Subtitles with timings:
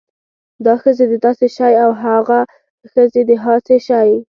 [0.65, 2.39] دا ښځې د داسې شی او هاغه
[2.91, 4.11] ښځې د هاسې شی